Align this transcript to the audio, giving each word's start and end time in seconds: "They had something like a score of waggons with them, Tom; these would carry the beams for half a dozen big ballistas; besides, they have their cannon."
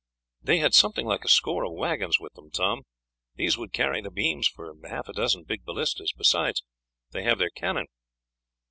"They 0.41 0.57
had 0.57 0.73
something 0.73 1.05
like 1.05 1.23
a 1.23 1.29
score 1.29 1.63
of 1.63 1.73
waggons 1.73 2.19
with 2.19 2.33
them, 2.33 2.49
Tom; 2.49 2.85
these 3.35 3.55
would 3.55 3.71
carry 3.71 4.01
the 4.01 4.09
beams 4.09 4.47
for 4.47 4.73
half 4.83 5.07
a 5.07 5.13
dozen 5.13 5.43
big 5.43 5.63
ballistas; 5.63 6.11
besides, 6.17 6.63
they 7.11 7.21
have 7.21 7.37
their 7.37 7.51
cannon." 7.51 7.85